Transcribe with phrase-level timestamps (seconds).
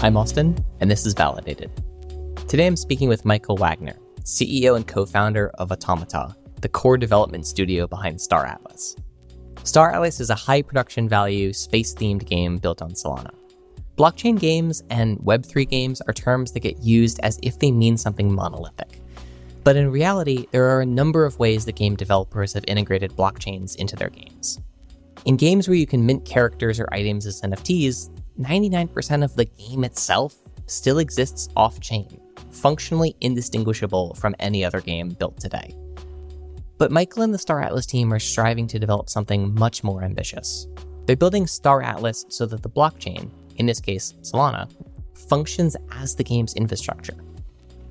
[0.00, 1.72] I'm Austin, and this is Validated.
[2.46, 7.48] Today I'm speaking with Michael Wagner, CEO and co founder of Automata, the core development
[7.48, 8.94] studio behind Star Atlas.
[9.64, 13.32] Star Atlas is a high production value, space themed game built on Solana.
[13.96, 18.32] Blockchain games and Web3 games are terms that get used as if they mean something
[18.32, 19.00] monolithic.
[19.64, 23.74] But in reality, there are a number of ways that game developers have integrated blockchains
[23.74, 24.60] into their games.
[25.24, 29.84] In games where you can mint characters or items as NFTs, 99% of the game
[29.84, 32.20] itself still exists off chain,
[32.50, 35.74] functionally indistinguishable from any other game built today.
[36.78, 40.68] But Michael and the Star Atlas team are striving to develop something much more ambitious.
[41.06, 44.70] They're building Star Atlas so that the blockchain, in this case Solana,
[45.14, 47.16] functions as the game's infrastructure.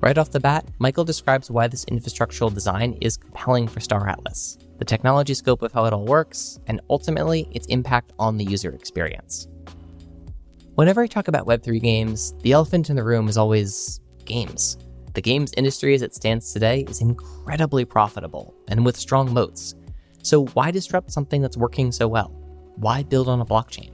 [0.00, 4.56] Right off the bat, Michael describes why this infrastructural design is compelling for Star Atlas,
[4.78, 8.70] the technology scope of how it all works, and ultimately its impact on the user
[8.70, 9.48] experience.
[10.78, 14.78] Whenever I talk about Web3 games, the elephant in the room is always games.
[15.14, 19.74] The games industry as it stands today is incredibly profitable and with strong moats.
[20.22, 22.28] So, why disrupt something that's working so well?
[22.76, 23.90] Why build on a blockchain?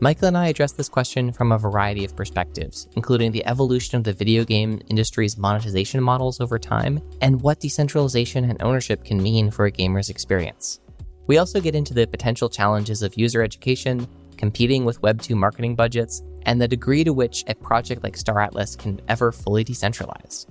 [0.00, 4.04] Michael and I address this question from a variety of perspectives, including the evolution of
[4.04, 9.50] the video game industry's monetization models over time and what decentralization and ownership can mean
[9.50, 10.78] for a gamer's experience.
[11.26, 14.06] We also get into the potential challenges of user education,
[14.40, 18.74] competing with Web2 marketing budgets, and the degree to which a project like Star Atlas
[18.74, 20.46] can ever fully decentralize.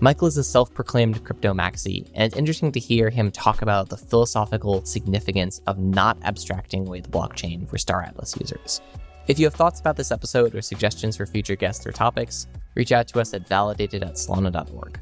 [0.00, 3.88] Michael is a self proclaimed crypto maxi, and it's interesting to hear him talk about
[3.88, 8.80] the philosophical significance of not abstracting away the blockchain for Star Atlas users.
[9.28, 12.90] If you have thoughts about this episode or suggestions for future guests or topics, reach
[12.90, 14.98] out to us at validated at solana.org.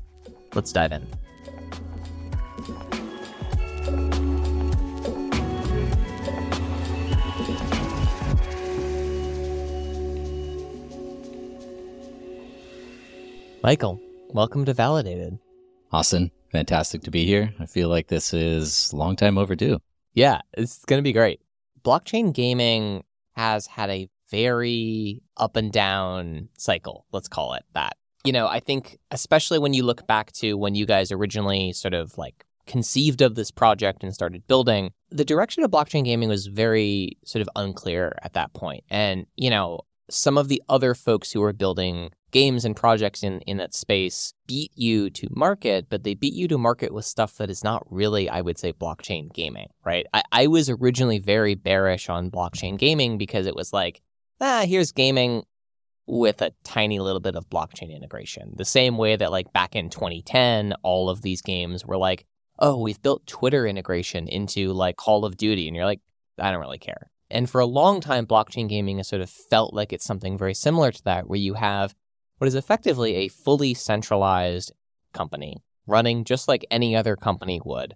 [0.54, 3.01] Let's dive in.
[13.62, 14.00] Michael,
[14.30, 15.38] welcome to Validated.
[15.92, 17.54] Austin, fantastic to be here.
[17.60, 19.78] I feel like this is long time overdue.
[20.14, 21.40] Yeah, it's going to be great.
[21.84, 23.04] Blockchain gaming
[23.36, 27.96] has had a very up and down cycle, let's call it that.
[28.24, 31.94] You know, I think especially when you look back to when you guys originally sort
[31.94, 36.48] of like conceived of this project and started building, the direction of blockchain gaming was
[36.48, 38.82] very sort of unclear at that point.
[38.90, 43.40] And, you know, some of the other folks who are building games and projects in,
[43.42, 47.36] in that space beat you to market, but they beat you to market with stuff
[47.36, 50.06] that is not really, I would say, blockchain gaming, right?
[50.14, 54.00] I, I was originally very bearish on blockchain gaming because it was like,
[54.40, 55.44] ah, here's gaming
[56.06, 58.54] with a tiny little bit of blockchain integration.
[58.56, 62.26] The same way that, like, back in 2010, all of these games were like,
[62.58, 65.66] oh, we've built Twitter integration into like Call of Duty.
[65.66, 66.00] And you're like,
[66.38, 67.10] I don't really care.
[67.32, 70.54] And for a long time, blockchain gaming has sort of felt like it's something very
[70.54, 71.94] similar to that, where you have
[72.38, 74.72] what is effectively a fully centralized
[75.12, 77.94] company running just like any other company would.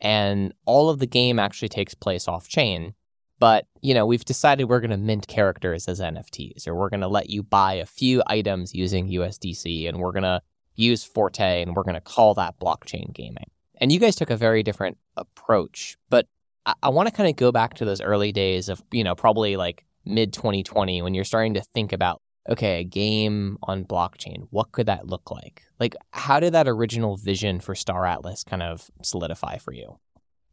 [0.00, 2.94] And all of the game actually takes place off chain.
[3.38, 7.00] But, you know, we've decided we're going to mint characters as NFTs, or we're going
[7.00, 10.42] to let you buy a few items using USDC, and we're going to
[10.74, 13.50] use Forte, and we're going to call that blockchain gaming.
[13.76, 15.96] And you guys took a very different approach.
[16.08, 16.28] But
[16.66, 19.14] I, I want to kind of go back to those early days of, you know,
[19.14, 24.46] probably like mid 2020 when you're starting to think about okay, a game on blockchain,
[24.50, 25.62] what could that look like?
[25.78, 29.98] Like, how did that original vision for Star Atlas kind of solidify for you?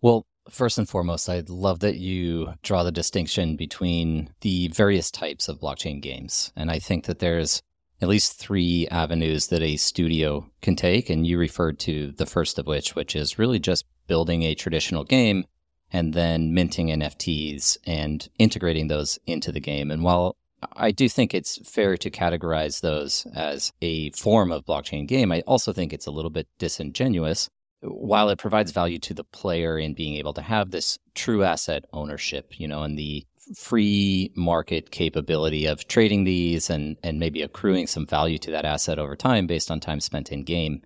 [0.01, 5.47] Well, first and foremost, I love that you draw the distinction between the various types
[5.47, 6.53] of blockchain games.
[6.55, 7.61] And I think that there's
[8.01, 11.09] at least three avenues that a studio can take.
[11.09, 15.03] And you referred to the first of which, which is really just building a traditional
[15.03, 15.43] game
[15.91, 19.91] and then minting NFTs and integrating those into the game.
[19.91, 20.35] And while
[20.73, 25.31] I do think it's fair to categorize those as a form of blockchain game.
[25.31, 27.49] I also think it's a little bit disingenuous.
[27.81, 31.85] While it provides value to the player in being able to have this true asset
[31.93, 33.25] ownership, you know, and the
[33.55, 38.99] free market capability of trading these and, and maybe accruing some value to that asset
[38.99, 40.81] over time based on time spent in game,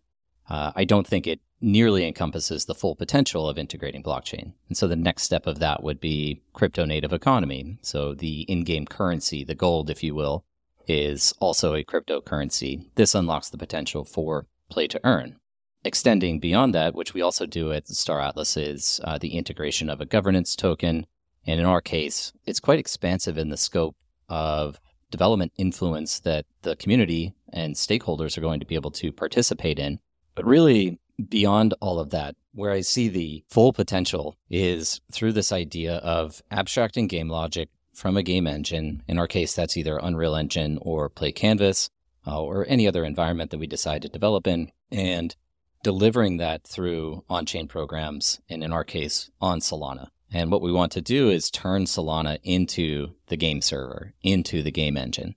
[0.49, 4.51] uh, I don't think it nearly encompasses the full potential of integrating blockchain.
[4.67, 7.79] And so the next step of that would be crypto native economy.
[7.81, 10.43] So the in game currency, the gold, if you will,
[10.87, 12.85] is also a cryptocurrency.
[12.95, 15.37] This unlocks the potential for play to earn.
[15.85, 20.01] Extending beyond that, which we also do at Star Atlas, is uh, the integration of
[20.01, 21.05] a governance token.
[21.45, 23.95] And in our case, it's quite expansive in the scope
[24.29, 24.79] of
[25.11, 29.99] development influence that the community and stakeholders are going to be able to participate in.
[30.35, 30.99] But really,
[31.29, 36.41] beyond all of that, where I see the full potential is through this idea of
[36.51, 39.03] abstracting game logic from a game engine.
[39.07, 41.89] In our case, that's either Unreal Engine or Play Canvas
[42.25, 45.35] uh, or any other environment that we decide to develop in, and
[45.83, 50.07] delivering that through on chain programs, and in our case, on Solana.
[50.31, 54.71] And what we want to do is turn Solana into the game server, into the
[54.71, 55.35] game engine.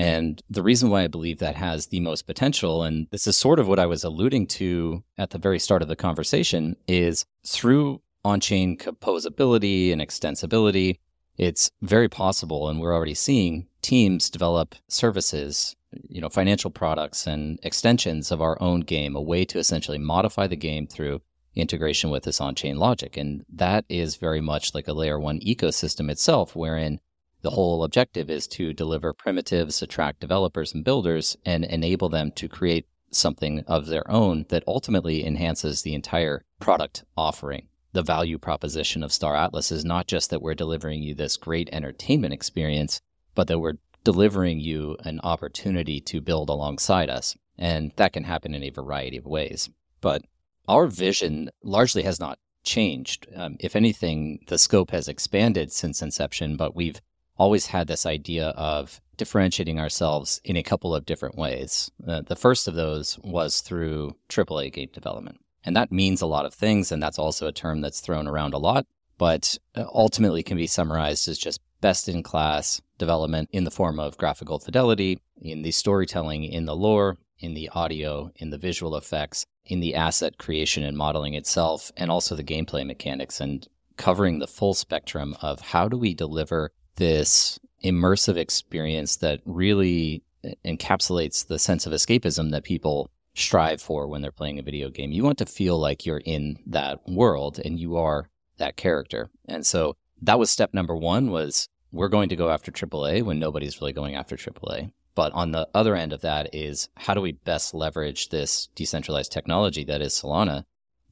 [0.00, 3.58] And the reason why I believe that has the most potential, and this is sort
[3.58, 8.00] of what I was alluding to at the very start of the conversation, is through
[8.24, 10.96] on chain composability and extensibility,
[11.36, 15.76] it's very possible, and we're already seeing teams develop services,
[16.08, 20.46] you know, financial products and extensions of our own game, a way to essentially modify
[20.46, 21.20] the game through
[21.54, 23.18] integration with this on chain logic.
[23.18, 27.00] And that is very much like a layer one ecosystem itself, wherein
[27.42, 32.48] the whole objective is to deliver primitives, attract developers and builders, and enable them to
[32.48, 37.68] create something of their own that ultimately enhances the entire product offering.
[37.92, 41.68] The value proposition of Star Atlas is not just that we're delivering you this great
[41.72, 43.00] entertainment experience,
[43.34, 47.36] but that we're delivering you an opportunity to build alongside us.
[47.58, 49.68] And that can happen in a variety of ways.
[50.00, 50.22] But
[50.68, 53.26] our vision largely has not changed.
[53.34, 57.00] Um, if anything, the scope has expanded since inception, but we've
[57.40, 61.90] always had this idea of differentiating ourselves in a couple of different ways.
[62.06, 65.40] Uh, the first of those was through AAA game development.
[65.64, 68.52] And that means a lot of things, and that's also a term that's thrown around
[68.52, 73.64] a lot, but uh, ultimately can be summarized as just best in class development in
[73.64, 78.50] the form of graphical fidelity, in the storytelling, in the lore, in the audio, in
[78.50, 83.40] the visual effects, in the asset creation and modeling itself, and also the gameplay mechanics,
[83.40, 83.66] and
[83.96, 90.22] covering the full spectrum of how do we deliver this immersive experience that really
[90.64, 95.12] encapsulates the sense of escapism that people strive for when they're playing a video game.
[95.12, 98.28] You want to feel like you're in that world and you are
[98.58, 99.30] that character.
[99.46, 103.38] And so that was step number one was we're going to go after AAA when
[103.38, 104.92] nobody's really going after AAA.
[105.14, 109.32] But on the other end of that is how do we best leverage this decentralized
[109.32, 110.64] technology that is Solana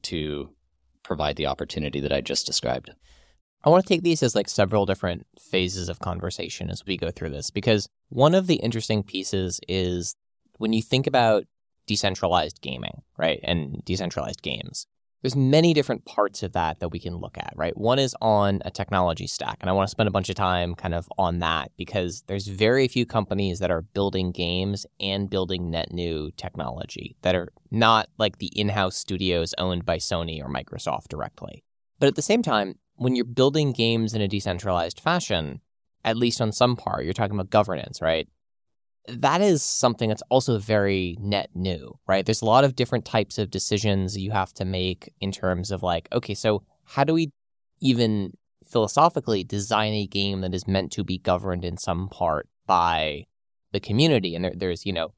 [0.03, 0.49] to
[1.03, 2.91] provide the opportunity that I just described?
[3.63, 7.11] I want to take these as like several different phases of conversation as we go
[7.11, 10.15] through this because one of the interesting pieces is
[10.57, 11.45] when you think about
[11.85, 13.39] decentralized gaming, right?
[13.43, 14.87] And decentralized games
[15.21, 17.75] there's many different parts of that that we can look at, right?
[17.77, 20.75] One is on a technology stack, and I want to spend a bunch of time
[20.75, 25.69] kind of on that because there's very few companies that are building games and building
[25.69, 31.09] net new technology that are not like the in-house studios owned by Sony or Microsoft
[31.09, 31.63] directly.
[31.99, 35.61] But at the same time, when you're building games in a decentralized fashion,
[36.05, 38.27] at least on some part, you're talking about governance, right?
[39.17, 42.25] that is something that's also very net new, right?
[42.25, 45.83] There's a lot of different types of decisions you have to make in terms of
[45.83, 47.31] like, okay, so how do we
[47.79, 48.33] even
[48.65, 53.25] philosophically design a game that is meant to be governed in some part by
[53.71, 54.35] the community?
[54.35, 55.13] And there, there's, you know,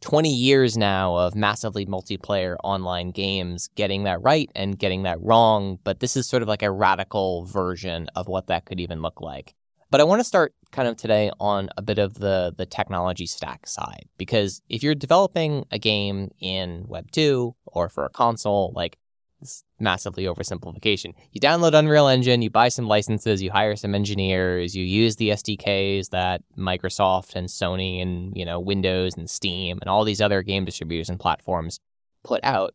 [0.00, 5.78] 20 years now of massively multiplayer online games getting that right and getting that wrong,
[5.84, 9.20] but this is sort of like a radical version of what that could even look
[9.20, 9.54] like.
[9.90, 13.26] But I want to start kind of today on a bit of the the technology
[13.26, 18.72] stack side because if you're developing a game in Web 2 or for a console,
[18.76, 18.98] like
[19.40, 21.14] this massively oversimplification.
[21.32, 25.30] You download Unreal Engine, you buy some licenses, you hire some engineers, you use the
[25.30, 30.42] SDKs that Microsoft and Sony and, you know, Windows and Steam and all these other
[30.42, 31.78] game distributors and platforms
[32.24, 32.74] put out.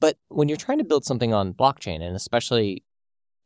[0.00, 2.84] But when you're trying to build something on blockchain and especially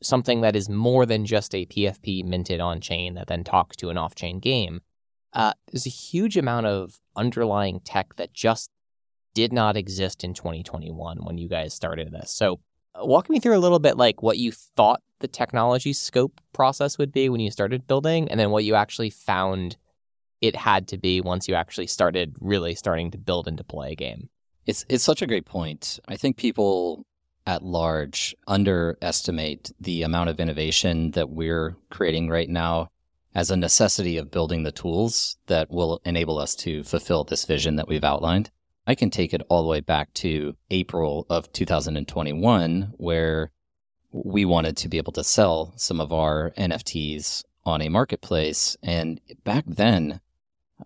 [0.02, 3.90] something that is more than just a PFP minted on chain that then talks to
[3.90, 4.80] an off chain game,
[5.32, 8.70] uh, there's a huge amount of underlying tech that just
[9.34, 12.30] did not exist in 2021 when you guys started this.
[12.30, 12.60] So,
[12.94, 16.98] uh, walk me through a little bit like what you thought the technology scope process
[16.98, 19.76] would be when you started building, and then what you actually found
[20.40, 23.94] it had to be once you actually started really starting to build and deploy a
[23.94, 24.28] game.
[24.66, 25.98] It's it's such a great point.
[26.08, 27.06] I think people
[27.46, 32.88] at large underestimate the amount of innovation that we're creating right now
[33.34, 37.76] as a necessity of building the tools that will enable us to fulfill this vision
[37.76, 38.50] that we've outlined.
[38.86, 43.50] I can take it all the way back to April of 2021, where
[44.12, 48.76] we wanted to be able to sell some of our NFTs on a marketplace.
[48.82, 50.20] And back then,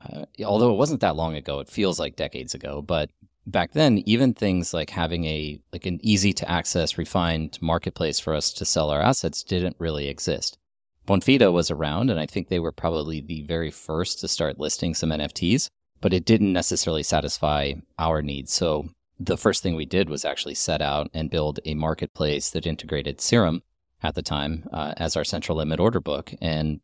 [0.00, 3.10] uh, although it wasn't that long ago, it feels like decades ago, but
[3.46, 8.34] back then, even things like having a like an easy to access, refined marketplace for
[8.34, 10.58] us to sell our assets didn't really exist.
[11.06, 14.94] Bonfida was around, and I think they were probably the very first to start listing
[14.94, 18.52] some NFTs, but it didn't necessarily satisfy our needs.
[18.52, 22.66] So the first thing we did was actually set out and build a marketplace that
[22.66, 23.62] integrated Serum
[24.02, 26.32] at the time uh, as our central limit order book.
[26.40, 26.80] And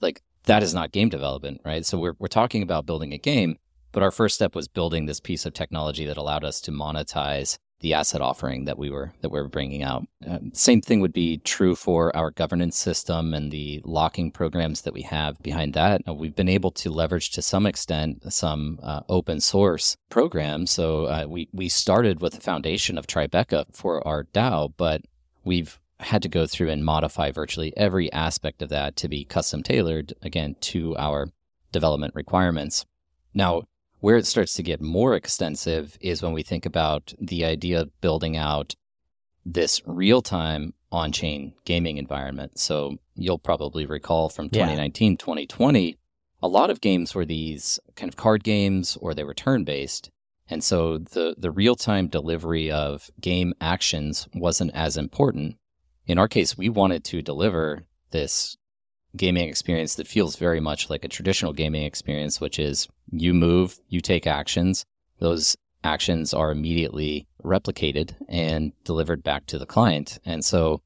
[0.00, 1.86] like that is not game development, right?
[1.86, 3.58] So we're we're talking about building a game,
[3.92, 7.56] but our first step was building this piece of technology that allowed us to monetize
[7.84, 10.06] the asset offering that we were that we were bringing out.
[10.26, 14.94] Uh, same thing would be true for our governance system and the locking programs that
[14.94, 16.00] we have behind that.
[16.08, 20.70] Uh, we've been able to leverage to some extent some uh, open source programs.
[20.70, 25.02] So uh, we we started with the foundation of Tribeca for our DAO, but
[25.44, 29.62] we've had to go through and modify virtually every aspect of that to be custom
[29.62, 31.28] tailored again to our
[31.70, 32.86] development requirements.
[33.34, 33.64] Now,
[34.04, 38.00] where it starts to get more extensive is when we think about the idea of
[38.02, 38.74] building out
[39.46, 42.58] this real time on chain gaming environment.
[42.58, 45.16] So you'll probably recall from 2019, yeah.
[45.16, 45.96] 2020,
[46.42, 50.10] a lot of games were these kind of card games or they were turn based.
[50.50, 55.56] And so the, the real time delivery of game actions wasn't as important.
[56.06, 58.58] In our case, we wanted to deliver this
[59.16, 63.78] gaming experience that feels very much like a traditional gaming experience, which is you move,
[63.88, 64.84] you take actions.
[65.18, 70.18] Those actions are immediately replicated and delivered back to the client.
[70.24, 70.80] And so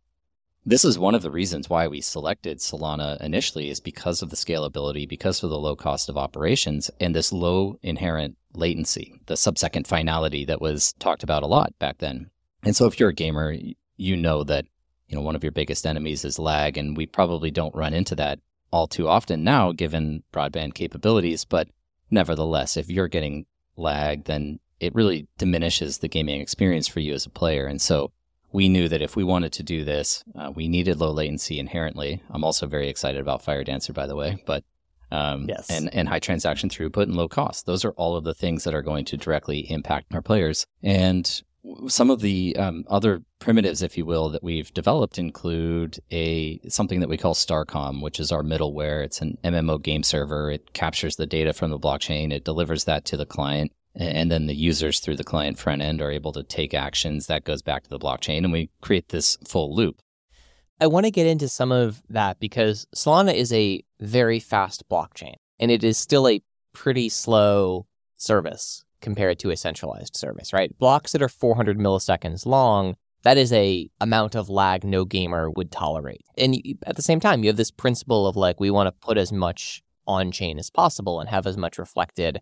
[0.67, 4.37] this is one of the reasons why we selected Solana initially is because of the
[4.37, 9.87] scalability, because of the low cost of operations and this low inherent latency, the sub-second
[9.87, 12.29] finality that was talked about a lot back then.
[12.65, 13.57] And so if you're a gamer,
[13.97, 14.67] you know that
[15.09, 18.15] you know, one of your biggest enemies is lag, and we probably don't run into
[18.17, 21.45] that all too often now, given broadband capabilities.
[21.45, 21.69] But
[22.11, 23.47] nevertheless, if you're getting
[23.77, 27.67] lag, then it really diminishes the gaming experience for you as a player.
[27.67, 28.13] And so
[28.53, 32.23] we knew that if we wanted to do this, uh, we needed low latency inherently.
[32.31, 34.65] I'm also very excited about Firedancer, by the way, but
[35.11, 35.71] um, yes.
[35.71, 37.67] and, and high transaction throughput and low cost.
[37.67, 40.67] Those are all of the things that are going to directly impact our players.
[40.83, 41.43] And
[41.87, 47.01] some of the um, other primitives, if you will, that we've developed include a something
[47.01, 49.05] that we call Starcom, which is our middleware.
[49.05, 50.51] It's an MMO game server.
[50.51, 52.33] It captures the data from the blockchain.
[52.33, 56.01] It delivers that to the client, and then the users through the client front end
[56.01, 59.37] are able to take actions that goes back to the blockchain, and we create this
[59.47, 60.01] full loop.
[60.81, 65.35] I want to get into some of that because Solana is a very fast blockchain,
[65.59, 70.77] and it is still a pretty slow service compared to a centralized service, right?
[70.79, 75.71] Blocks that are 400 milliseconds long, that is a amount of lag no gamer would
[75.71, 76.25] tolerate.
[76.37, 79.19] And at the same time, you have this principle of like we want to put
[79.19, 82.41] as much on chain as possible and have as much reflected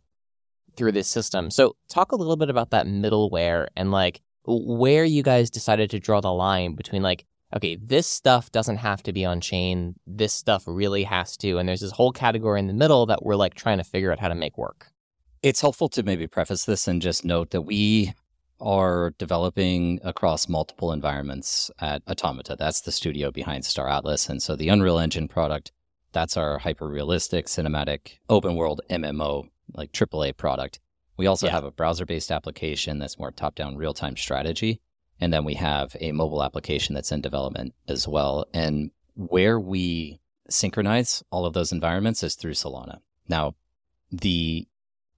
[0.76, 1.50] through this system.
[1.50, 5.98] So talk a little bit about that middleware and like where you guys decided to
[5.98, 9.94] draw the line between like okay, this stuff doesn't have to be on chain.
[10.06, 11.58] This stuff really has to.
[11.58, 14.18] And there's this whole category in the middle that we're like trying to figure out
[14.18, 14.88] how to make work.
[15.46, 18.12] It's helpful to maybe preface this and just note that we
[18.60, 22.56] are developing across multiple environments at Automata.
[22.58, 24.28] That's the studio behind Star Atlas.
[24.28, 25.70] And so the Unreal Engine product,
[26.10, 30.80] that's our hyper realistic cinematic open world MMO, like AAA product.
[31.16, 31.52] We also yeah.
[31.52, 34.80] have a browser based application that's more top down real time strategy.
[35.20, 38.46] And then we have a mobile application that's in development as well.
[38.52, 40.18] And where we
[40.50, 42.98] synchronize all of those environments is through Solana.
[43.28, 43.54] Now,
[44.10, 44.66] the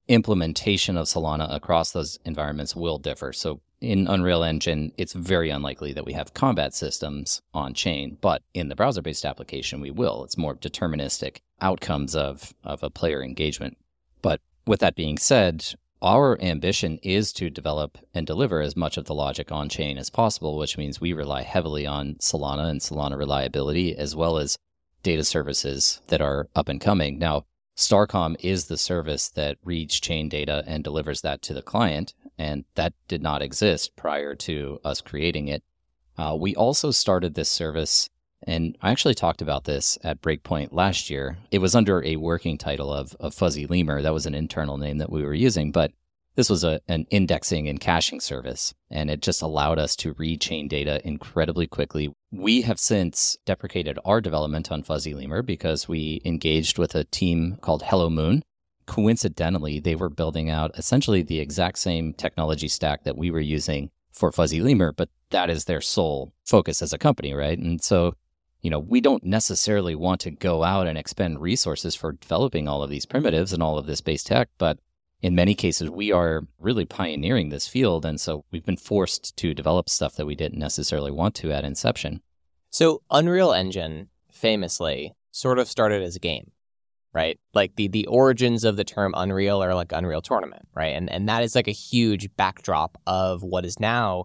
[0.08, 3.32] implementation of Solana across those environments will differ.
[3.32, 8.42] So in Unreal Engine, it's very unlikely that we have combat systems on chain, but
[8.54, 10.24] in the browser based application, we will.
[10.24, 13.76] It's more deterministic outcomes of, of a player engagement.
[14.22, 19.04] But with that being said, our ambition is to develop and deliver as much of
[19.06, 23.18] the logic on chain as possible, which means we rely heavily on Solana and Solana
[23.18, 24.58] reliability, as well as
[25.02, 27.18] data services that are up and coming.
[27.18, 27.44] Now,
[27.78, 32.64] Starcom is the service that reads chain data and delivers that to the client, and
[32.74, 35.62] that did not exist prior to us creating it.
[36.18, 38.10] Uh, we also started this service,
[38.42, 41.38] and I actually talked about this at Breakpoint last year.
[41.52, 44.02] It was under a working title of, of Fuzzy Lemur.
[44.02, 45.92] That was an internal name that we were using, but
[46.38, 50.40] this was a, an indexing and caching service, and it just allowed us to read
[50.40, 52.14] chain data incredibly quickly.
[52.30, 57.58] We have since deprecated our development on Fuzzy Lemur because we engaged with a team
[57.60, 58.44] called Hello Moon.
[58.86, 63.90] Coincidentally, they were building out essentially the exact same technology stack that we were using
[64.12, 67.58] for Fuzzy Lemur, but that is their sole focus as a company, right?
[67.58, 68.14] And so
[68.60, 72.82] you know, we don't necessarily want to go out and expend resources for developing all
[72.82, 74.78] of these primitives and all of this base tech, but
[75.20, 78.04] in many cases, we are really pioneering this field.
[78.04, 81.64] And so we've been forced to develop stuff that we didn't necessarily want to at
[81.64, 82.20] inception.
[82.70, 86.52] So Unreal Engine famously sort of started as a game,
[87.12, 87.38] right?
[87.54, 90.94] Like the, the origins of the term Unreal are like Unreal Tournament, right?
[90.94, 94.24] And, and that is like a huge backdrop of what is now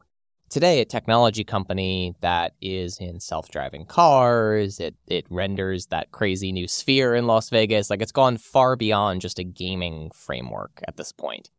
[0.54, 4.80] today a technology company that is in self-driving cars.
[4.80, 7.90] It it renders that crazy new sphere in Las Vegas.
[7.90, 11.50] Like it's gone far beyond just a gaming framework at this point.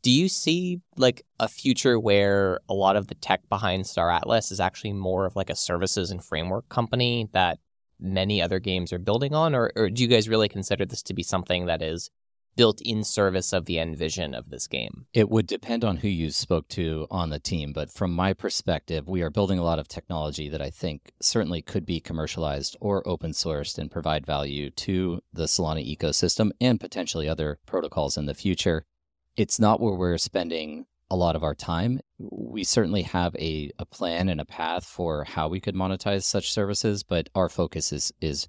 [0.00, 4.50] Do you see like a future where a lot of the tech behind Star Atlas
[4.50, 7.58] is actually more of like a services and framework company that
[8.00, 11.12] many other games are building on, or, or do you guys really consider this to
[11.12, 12.10] be something that is
[12.58, 15.06] built in service of the end vision of this game?
[15.14, 19.08] It would depend on who you spoke to on the team, but from my perspective,
[19.08, 23.06] we are building a lot of technology that I think certainly could be commercialized or
[23.06, 28.34] open sourced and provide value to the Solana ecosystem and potentially other protocols in the
[28.34, 28.84] future.
[29.36, 32.00] It's not where we're spending a lot of our time.
[32.18, 36.52] We certainly have a, a plan and a path for how we could monetize such
[36.52, 38.48] services, but our focus is is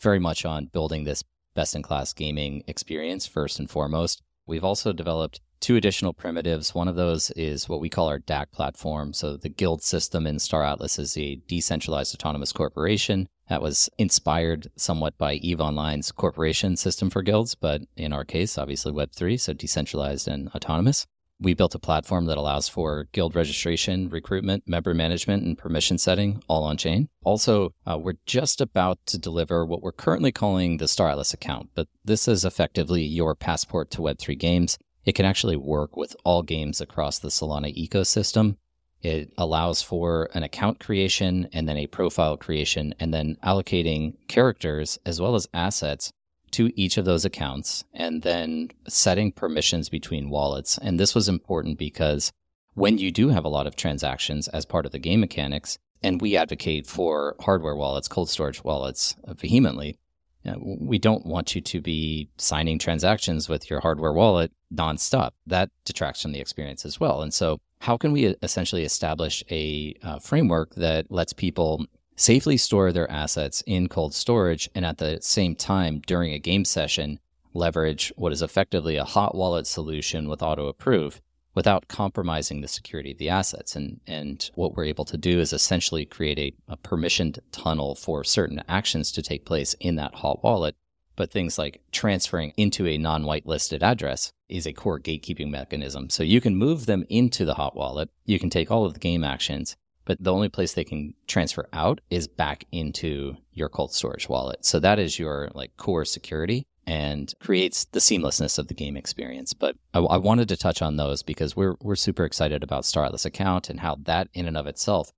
[0.00, 1.22] very much on building this
[1.54, 4.22] best in class gaming experience first and foremost.
[4.46, 6.74] We've also developed two additional primitives.
[6.74, 9.12] One of those is what we call our DAC platform.
[9.12, 14.70] So the guild system in Star Atlas is a decentralized autonomous corporation that was inspired
[14.76, 19.52] somewhat by EVE Online's corporation system for guilds, but in our case, obviously Web3, so
[19.52, 21.06] decentralized and autonomous
[21.40, 26.42] we built a platform that allows for guild registration, recruitment, member management, and permission setting
[26.48, 27.08] all on chain.
[27.24, 31.70] Also, uh, we're just about to deliver what we're currently calling the Star Atlas account,
[31.74, 34.78] but this is effectively your passport to Web3 games.
[35.04, 38.56] It can actually work with all games across the Solana ecosystem.
[39.00, 44.98] It allows for an account creation and then a profile creation and then allocating characters
[45.06, 46.12] as well as assets
[46.52, 50.78] to each of those accounts and then setting permissions between wallets.
[50.78, 52.32] And this was important because
[52.74, 56.20] when you do have a lot of transactions as part of the game mechanics, and
[56.20, 59.98] we advocate for hardware wallets, cold storage wallets uh, vehemently,
[60.46, 65.32] uh, we don't want you to be signing transactions with your hardware wallet nonstop.
[65.46, 67.20] That detracts from the experience as well.
[67.20, 71.84] And so, how can we uh, essentially establish a uh, framework that lets people
[72.20, 76.66] safely store their assets in cold storage and at the same time during a game
[76.66, 77.18] session
[77.54, 81.22] leverage what is effectively a hot wallet solution with auto approve
[81.54, 83.74] without compromising the security of the assets.
[83.74, 88.22] And, and what we're able to do is essentially create a, a permissioned tunnel for
[88.22, 90.76] certain actions to take place in that hot wallet.
[91.16, 96.10] But things like transferring into a non whitelisted address is a core gatekeeping mechanism.
[96.10, 98.10] So you can move them into the hot wallet.
[98.26, 99.76] You can take all of the game actions
[100.10, 104.64] but the only place they can transfer out is back into your cold storage wallet.
[104.66, 109.52] So that is your like core security and creates the seamlessness of the game experience.
[109.54, 113.04] But I, I, wanted to touch on those because we're we're super excited about Star
[113.04, 115.12] Atlas account and how that in and of itself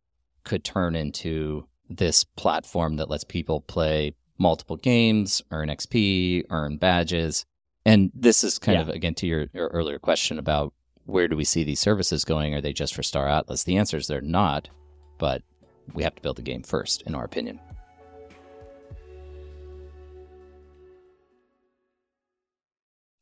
[0.45, 7.47] could turn into this platform that lets people play multiple games, earn XP, earn badges.
[7.87, 8.83] And this is kind yeah.
[8.83, 10.75] of again to your, your earlier question about
[11.07, 12.53] where do we see these services going?
[12.53, 13.65] Are they just for Star Atlas?
[13.65, 14.69] The answer is they're not
[15.23, 15.41] but
[15.95, 17.61] we have to build the game first, in our opinion.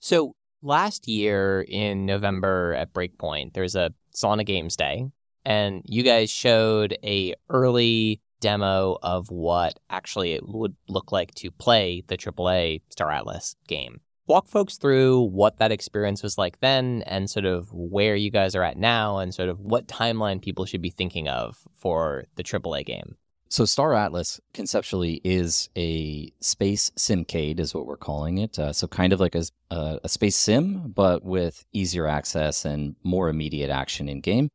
[0.01, 5.11] So last year in November at Breakpoint, there's a Solana Games Day,
[5.45, 11.51] and you guys showed a early demo of what actually it would look like to
[11.51, 14.01] play the AAA Star Atlas game
[14.31, 18.55] walk folks through what that experience was like then and sort of where you guys
[18.55, 22.45] are at now and sort of what timeline people should be thinking of for the
[22.45, 23.17] AAA game.
[23.49, 28.57] So Star Atlas conceptually is a space simcade, is what we're calling it.
[28.57, 33.29] Uh, so kind of like a, a, space sim, but with easier access and more
[33.29, 34.49] immediate action in game.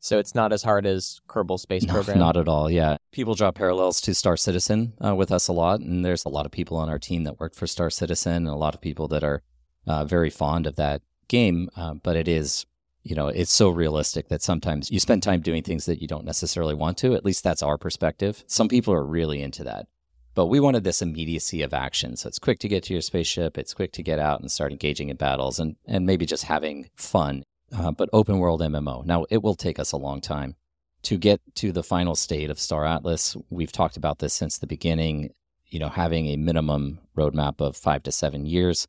[0.00, 2.18] So it's not as hard as Kerbal Space no, Program?
[2.18, 2.96] Not at all, yeah.
[3.10, 6.46] People draw parallels to Star Citizen uh, with us a lot, and there's a lot
[6.46, 9.08] of people on our team that worked for Star Citizen, and a lot of people
[9.08, 9.42] that are
[9.86, 12.64] uh, very fond of that game, uh, but it is,
[13.02, 16.24] you know, it's so realistic that sometimes you spend time doing things that you don't
[16.24, 17.14] necessarily want to.
[17.14, 18.44] At least that's our perspective.
[18.46, 19.86] Some people are really into that.
[20.34, 22.16] But we wanted this immediacy of action.
[22.16, 24.70] So it's quick to get to your spaceship, it's quick to get out and start
[24.70, 27.42] engaging in battles and, and maybe just having fun
[27.76, 29.04] uh, but open world MMO.
[29.04, 30.56] Now, it will take us a long time
[31.02, 33.36] to get to the final state of Star Atlas.
[33.50, 35.30] We've talked about this since the beginning,
[35.66, 38.86] you know, having a minimum roadmap of five to seven years.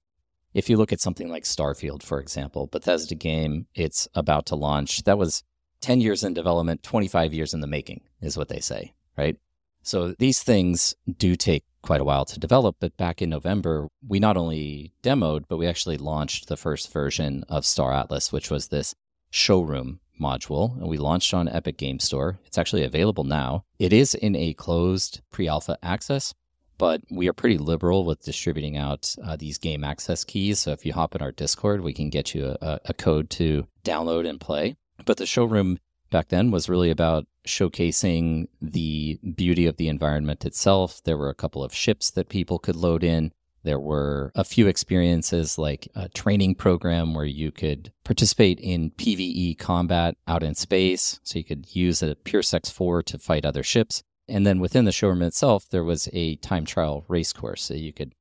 [0.54, 5.04] If you look at something like Starfield, for example, Bethesda game, it's about to launch.
[5.04, 5.44] That was
[5.82, 9.38] 10 years in development, 25 years in the making, is what they say, right?
[9.84, 14.20] So these things do take quite a while to develop, but back in November, we
[14.20, 18.68] not only demoed, but we actually launched the first version of Star Atlas, which was
[18.68, 18.96] this
[19.30, 22.40] showroom module, and we launched on Epic Game Store.
[22.46, 23.64] It's actually available now.
[23.78, 26.34] It is in a closed pre alpha access,
[26.78, 30.60] but we are pretty liberal with distributing out uh, these game access keys.
[30.60, 33.68] So if you hop in our Discord, we can get you a, a code to
[33.84, 34.76] download and play.
[35.06, 41.02] But the showroom back then was really about showcasing the beauty of the environment itself.
[41.04, 43.32] There were a couple of ships that people could load in.
[43.64, 49.58] There were a few experiences like a training program where you could participate in PvE
[49.58, 51.20] combat out in space.
[51.24, 54.02] So you could use a Pearce X4 to fight other ships.
[54.28, 57.64] And then within the showroom itself, there was a time trial race course.
[57.64, 58.14] So you could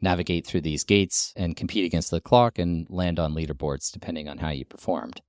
[0.00, 4.38] navigate through these gates and compete against the clock and land on leaderboards depending on
[4.38, 5.20] how you performed.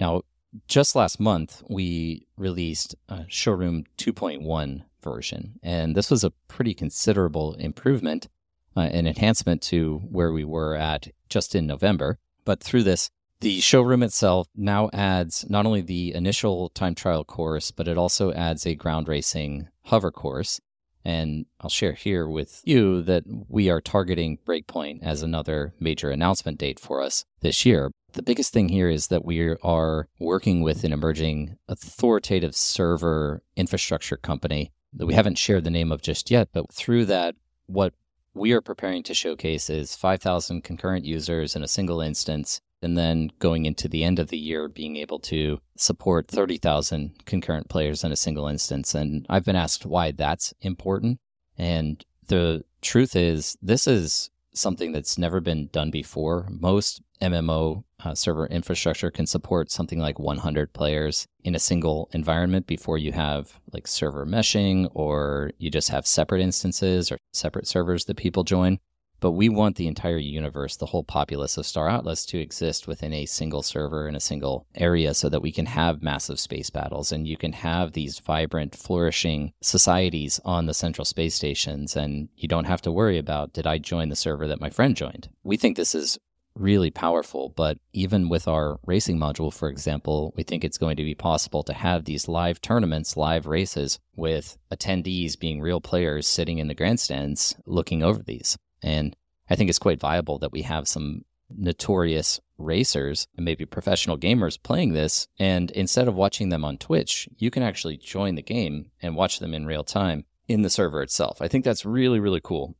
[0.00, 0.22] Now,
[0.68, 7.54] just last month, we released a Showroom 2.1 version, and this was a pretty considerable
[7.54, 8.28] improvement,
[8.76, 12.18] uh, an enhancement to where we were at just in November.
[12.44, 17.70] But through this, the showroom itself now adds not only the initial time trial course,
[17.70, 20.60] but it also adds a ground racing hover course.
[21.04, 26.58] And I'll share here with you that we are targeting Breakpoint as another major announcement
[26.58, 27.92] date for us this year.
[28.16, 34.16] The biggest thing here is that we are working with an emerging authoritative server infrastructure
[34.16, 37.34] company that we haven't shared the name of just yet, but through that,
[37.66, 37.92] what
[38.32, 43.32] we are preparing to showcase is 5,000 concurrent users in a single instance and then
[43.38, 48.12] going into the end of the year being able to support 30,000 concurrent players in
[48.12, 48.94] a single instance.
[48.94, 51.20] And I've been asked why that's important.
[51.58, 56.48] And the truth is, this is something that's never been done before.
[56.50, 62.66] Most MMO uh, server infrastructure can support something like 100 players in a single environment
[62.66, 68.04] before you have like server meshing or you just have separate instances or separate servers
[68.04, 68.78] that people join.
[69.18, 73.14] But we want the entire universe, the whole populace of Star Atlas to exist within
[73.14, 77.12] a single server in a single area so that we can have massive space battles
[77.12, 81.96] and you can have these vibrant, flourishing societies on the central space stations.
[81.96, 84.94] And you don't have to worry about, did I join the server that my friend
[84.94, 85.30] joined?
[85.42, 86.18] We think this is
[86.56, 87.52] really powerful.
[87.54, 91.62] But even with our racing module, for example, we think it's going to be possible
[91.64, 96.74] to have these live tournaments, live races with attendees being real players sitting in the
[96.74, 98.58] grandstands looking over these.
[98.82, 99.14] And
[99.48, 104.60] I think it's quite viable that we have some notorious racers and maybe professional gamers
[104.60, 105.28] playing this.
[105.38, 109.38] And instead of watching them on Twitch, you can actually join the game and watch
[109.38, 111.40] them in real time in the server itself.
[111.40, 112.76] I think that's really, really cool.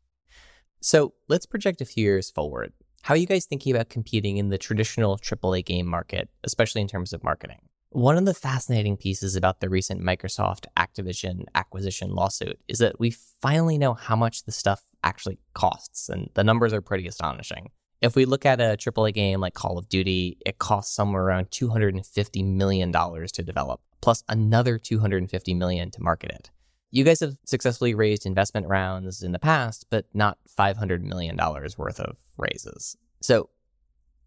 [0.80, 2.72] So let's project a few years forward.
[3.06, 6.88] How are you guys thinking about competing in the traditional AAA game market, especially in
[6.88, 7.60] terms of marketing?
[7.90, 13.12] One of the fascinating pieces about the recent Microsoft Activision acquisition lawsuit is that we
[13.40, 17.70] finally know how much the stuff actually costs, and the numbers are pretty astonishing.
[18.02, 21.52] If we look at a AAA game like Call of Duty, it costs somewhere around
[21.52, 26.50] $250 million to develop, plus another 250 million to market it.
[26.90, 32.00] You guys have successfully raised investment rounds in the past, but not $500 million worth
[32.00, 32.96] of raises.
[33.20, 33.50] So,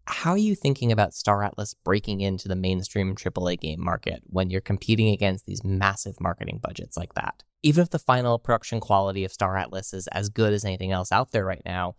[0.06, 4.50] how are you thinking about Star Atlas breaking into the mainstream AAA game market when
[4.50, 7.42] you're competing against these massive marketing budgets like that?
[7.62, 11.12] Even if the final production quality of Star Atlas is as good as anything else
[11.12, 11.94] out there right now,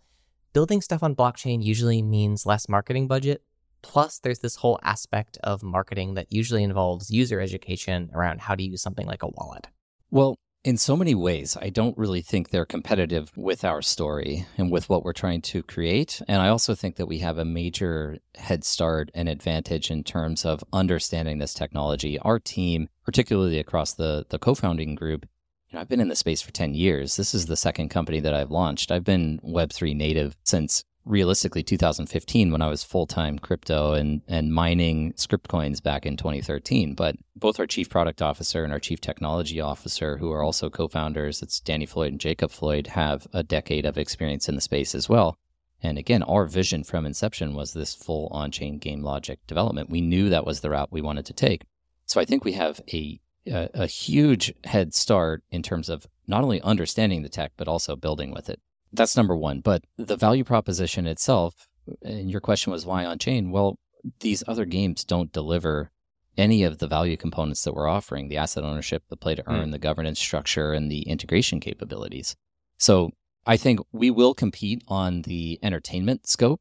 [0.52, 3.42] building stuff on blockchain usually means less marketing budget.
[3.80, 8.62] Plus, there's this whole aspect of marketing that usually involves user education around how to
[8.62, 9.68] use something like a wallet.
[10.10, 14.70] Well, in so many ways, I don't really think they're competitive with our story and
[14.70, 16.22] with what we're trying to create.
[16.28, 20.44] And I also think that we have a major head start and advantage in terms
[20.44, 22.18] of understanding this technology.
[22.20, 25.26] Our team, particularly across the, the co founding group,
[25.68, 27.16] you know, I've been in the space for 10 years.
[27.16, 28.92] This is the second company that I've launched.
[28.92, 34.52] I've been Web3 native since realistically 2015 when I was full time crypto and, and
[34.52, 36.94] mining scrypt coins back in 2013.
[36.94, 40.88] But both our chief product officer and our chief technology officer, who are also co
[40.88, 44.94] founders, it's Danny Floyd and Jacob Floyd, have a decade of experience in the space
[44.94, 45.36] as well.
[45.82, 49.90] And again, our vision from inception was this full on chain game logic development.
[49.90, 51.62] We knew that was the route we wanted to take.
[52.06, 56.44] So I think we have a, a, a huge head start in terms of not
[56.44, 58.60] only understanding the tech, but also building with it
[58.92, 59.60] that's number one.
[59.60, 61.68] But the value proposition itself,
[62.02, 63.50] and your question was why on chain?
[63.50, 63.78] Well,
[64.20, 65.90] these other games don't deliver
[66.36, 69.68] any of the value components that we're offering the asset ownership, the play to earn,
[69.68, 69.72] mm.
[69.72, 72.36] the governance structure, and the integration capabilities.
[72.78, 73.10] So
[73.46, 76.60] I think we will compete on the entertainment scope,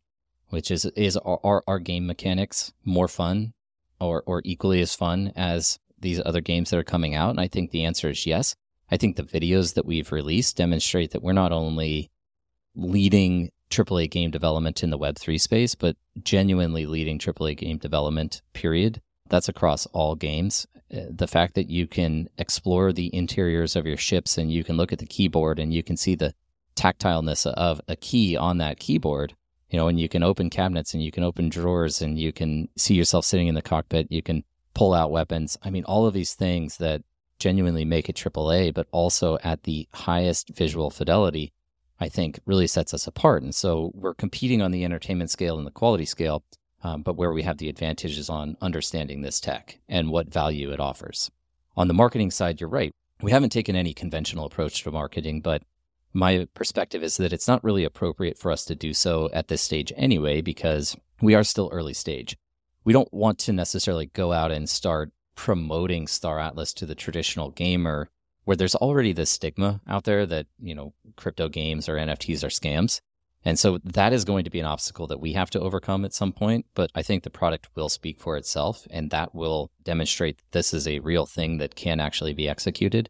[0.50, 3.54] which is is our, our game mechanics more fun
[4.00, 7.30] or or equally as fun as these other games that are coming out?
[7.30, 8.56] And I think the answer is yes.
[8.89, 12.12] I think the videos that we've released demonstrate that we're not only
[12.76, 19.02] leading AAA game development in the Web3 space, but genuinely leading AAA game development, period.
[19.30, 20.68] That's across all games.
[20.94, 24.76] Uh, the fact that you can explore the interiors of your ships and you can
[24.76, 26.34] look at the keyboard and you can see the
[26.76, 29.34] tactileness of a key on that keyboard,
[29.70, 32.68] you know, and you can open cabinets and you can open drawers and you can
[32.76, 34.12] see yourself sitting in the cockpit.
[34.12, 35.58] You can pull out weapons.
[35.64, 37.04] I mean, all of these things that
[37.40, 41.54] genuinely make it AAA, but also at the highest visual fidelity,
[42.02, 43.44] I think really sets us apart.
[43.44, 46.44] And so we're competing on the entertainment scale and the quality scale,
[46.84, 50.72] um, but where we have the advantage is on understanding this tech and what value
[50.72, 51.30] it offers.
[51.78, 52.92] On the marketing side, you're right.
[53.22, 55.62] We haven't taken any conventional approach to marketing, but
[56.12, 59.62] my perspective is that it's not really appropriate for us to do so at this
[59.62, 62.36] stage anyway, because we are still early stage.
[62.84, 67.52] We don't want to necessarily go out and start promoting Star Atlas to the traditional
[67.52, 68.10] gamer
[68.52, 72.48] where there's already this stigma out there that, you know, crypto games or NFTs are
[72.48, 73.00] scams.
[73.46, 76.14] And so that is going to be an obstacle that we have to overcome at
[76.14, 76.66] some point.
[76.76, 80.74] But I think the product will speak for itself and that will demonstrate that this
[80.74, 83.10] is a real thing that can actually be executed.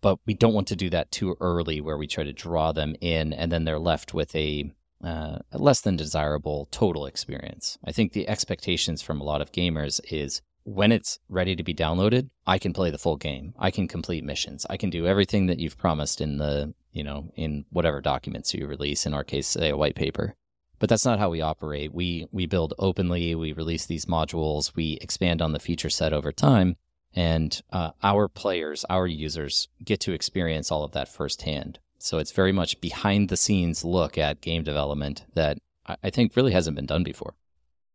[0.00, 2.96] But we don't want to do that too early where we try to draw them
[3.00, 4.72] in and then they're left with a,
[5.04, 7.78] uh, a less than desirable total experience.
[7.84, 11.74] I think the expectations from a lot of gamers is when it's ready to be
[11.74, 13.54] downloaded, I can play the full game.
[13.58, 14.66] I can complete missions.
[14.68, 18.66] I can do everything that you've promised in the, you know, in whatever documents you
[18.66, 20.34] release, in our case, say a white paper.
[20.78, 21.92] But that's not how we operate.
[21.92, 26.32] We we build openly, we release these modules, we expand on the feature set over
[26.32, 26.76] time,
[27.14, 31.80] and uh, our players, our users get to experience all of that firsthand.
[31.98, 35.58] So it's very much behind the scenes look at game development that
[36.02, 37.34] I think really hasn't been done before.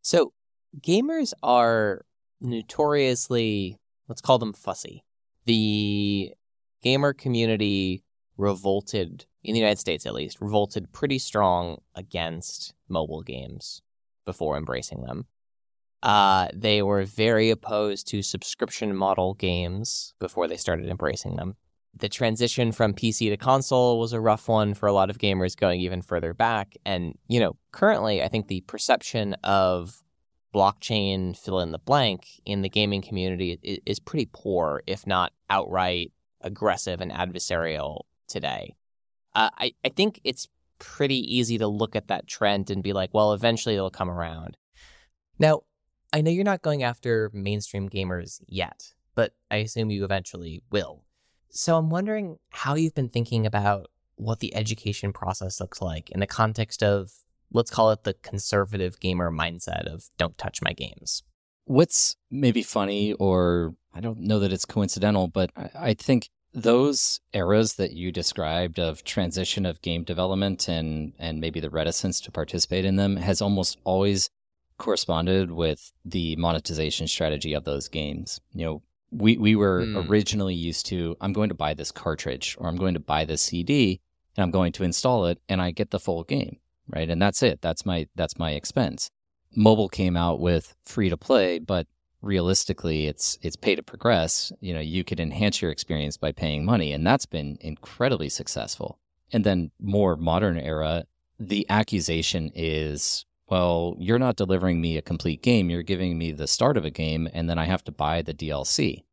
[0.02, 0.34] So
[0.80, 2.06] gamers are
[2.42, 5.04] notoriously, let's call them fussy.
[5.46, 6.34] The
[6.82, 8.04] gamer community
[8.38, 13.82] revolted, in the United States at least, revolted pretty strong against mobile games
[14.26, 15.26] before embracing them.
[16.04, 21.56] Uh, they were very opposed to subscription model games before they started embracing them.
[21.98, 25.56] The transition from PC to console was a rough one for a lot of gamers
[25.56, 26.76] going even further back.
[26.86, 30.04] And, you know, currently, I think the perception of
[30.56, 36.14] blockchain fill in the blank in the gaming community is, pretty poor, if not outright
[36.40, 38.76] aggressive and adversarial today.
[39.34, 40.48] Uh, I, I think it's
[40.80, 44.56] pretty easy to look at that trend and be like, well, eventually it'll come around.
[45.38, 45.64] Now,
[46.14, 51.04] I know you're not going after mainstream gamers yet, but I assume you eventually will.
[51.50, 56.22] So I'm wondering how you've been thinking about what the education process looks like in
[56.22, 57.12] the context of
[57.52, 61.24] let's call it the conservative gamer mindset of don't touch my games.
[61.66, 67.20] What's maybe funny, or I don't know that it's coincidental, but I, I think those
[67.34, 72.32] eras that you described of transition of game development and and maybe the reticence to
[72.32, 74.30] participate in them has almost always
[74.78, 78.40] corresponded with the monetization strategy of those games.
[78.54, 78.82] You know,
[79.12, 80.10] we we were mm.
[80.10, 83.42] originally used to I'm going to buy this cartridge or I'm going to buy this
[83.42, 84.00] CD
[84.38, 87.10] and I'm going to install it and I get the full game right?
[87.10, 87.62] And that's it.
[87.62, 89.10] That's my that's my expense.
[89.56, 91.88] Mobile came out with free to play, but
[92.22, 94.52] realistically it's it's pay to progress.
[94.60, 99.00] You know, you could enhance your experience by paying money, and that's been incredibly successful.
[99.32, 101.06] And then more modern era,
[101.40, 105.70] the accusation is well, you're not delivering me a complete game.
[105.70, 108.34] You're giving me the start of a game, and then I have to buy the
[108.34, 109.04] DLC.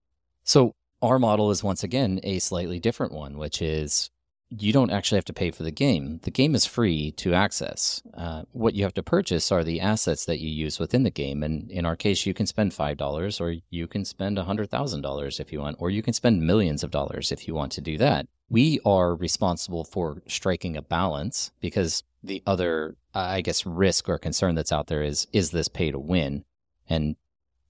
[0.42, 4.10] So our model is once again a slightly different one, which is
[4.60, 6.20] you don't actually have to pay for the game.
[6.22, 8.02] The game is free to access.
[8.14, 11.42] Uh, what you have to purchase are the assets that you use within the game.
[11.42, 15.60] And in our case, you can spend $5 or you can spend $100,000 if you
[15.60, 18.26] want, or you can spend millions of dollars if you want to do that.
[18.50, 24.54] We are responsible for striking a balance because the other, I guess, risk or concern
[24.54, 26.44] that's out there is is this pay to win?
[26.88, 27.16] And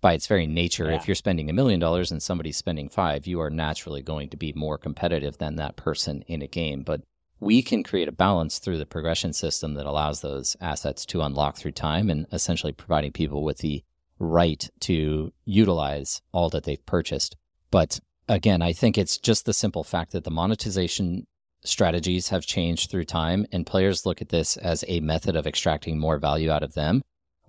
[0.02, 0.96] by its very nature, yeah.
[0.96, 4.36] if you're spending a million dollars and somebody's spending five, you are naturally going to
[4.36, 6.82] be more competitive than that person in a game.
[6.82, 7.02] But
[7.40, 11.56] we can create a balance through the progression system that allows those assets to unlock
[11.56, 13.82] through time and essentially providing people with the
[14.18, 17.36] right to utilize all that they've purchased.
[17.70, 21.26] But again, I think it's just the simple fact that the monetization
[21.64, 25.98] strategies have changed through time and players look at this as a method of extracting
[25.98, 27.02] more value out of them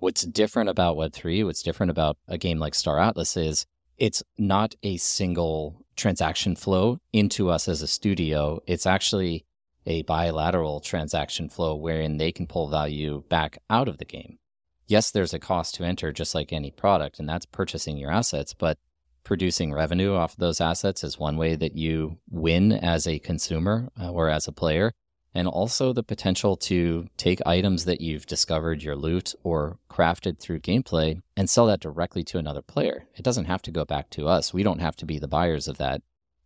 [0.03, 3.65] What's different about Web3, what's different about a game like Star Atlas is
[3.97, 8.59] it's not a single transaction flow into us as a studio.
[8.67, 9.45] It's actually
[9.85, 14.39] a bilateral transaction flow wherein they can pull value back out of the game.
[14.87, 18.53] Yes, there's a cost to enter just like any product, and that's purchasing your assets,
[18.53, 18.77] but
[19.23, 23.87] producing revenue off of those assets is one way that you win as a consumer
[23.97, 24.91] uh, or as a player
[25.35, 30.59] and also the potential to take items that you've discovered your loot or crafted through
[30.59, 33.07] gameplay and sell that directly to another player.
[33.15, 34.53] It doesn't have to go back to us.
[34.53, 36.01] We don't have to be the buyers of that.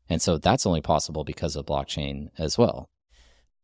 [0.10, 2.89] And so that's only possible because of blockchain as well.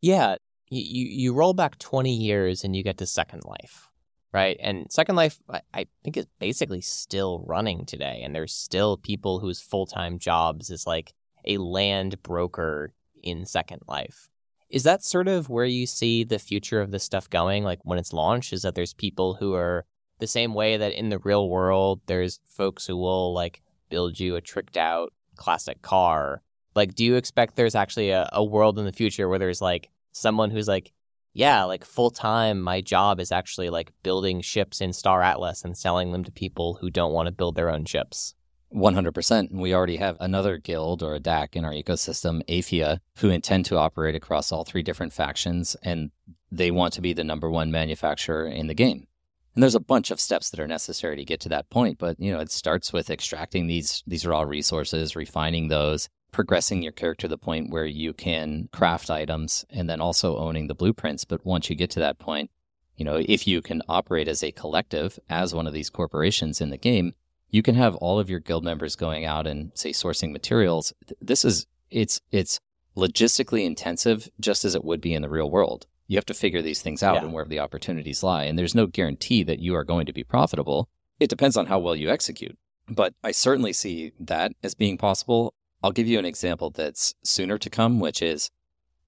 [0.02, 0.36] Yeah,
[0.68, 3.88] you you roll back 20 years and you get to Second Life.
[4.32, 4.56] right?
[4.60, 8.20] And Second Life, I, I think, is basically still running today.
[8.22, 11.14] And there's still people whose full time jobs is like
[11.46, 14.28] a land broker in Second Life.
[14.70, 17.64] Is that sort of where you see the future of this stuff going?
[17.64, 19.84] Like when it's launched, is that there's people who are
[20.18, 24.36] the same way that in the real world, there's folks who will like build you
[24.36, 26.42] a tricked out classic car.
[26.74, 29.90] Like, do you expect there's actually a, a world in the future where there's like
[30.12, 30.92] someone who's like,
[31.32, 35.76] yeah, like full time, my job is actually like building ships in Star Atlas and
[35.76, 38.34] selling them to people who don't want to build their own ships?
[38.74, 39.50] 100%.
[39.50, 43.66] And we already have another guild or a DAC in our ecosystem, Aephia, who intend
[43.66, 46.10] to operate across all three different factions, and
[46.50, 49.06] they want to be the number one manufacturer in the game.
[49.54, 52.18] And there's a bunch of steps that are necessary to get to that point, but
[52.18, 57.22] you know, it starts with extracting these these raw resources, refining those, progressing your character
[57.22, 61.24] to the point where you can craft items and then also owning the blueprints.
[61.24, 62.50] But once you get to that point,
[62.96, 66.70] you know, if you can operate as a collective, as one of these corporations in
[66.70, 67.14] the game,
[67.54, 70.92] you can have all of your guild members going out and say sourcing materials.
[71.20, 72.58] This is it's it's
[72.96, 75.86] logistically intensive just as it would be in the real world.
[76.08, 77.22] You have to figure these things out yeah.
[77.22, 78.42] and where the opportunities lie.
[78.42, 80.88] And there's no guarantee that you are going to be profitable.
[81.20, 82.58] It depends on how well you execute.
[82.88, 85.54] But I certainly see that as being possible.
[85.80, 88.50] I'll give you an example that's sooner to come, which is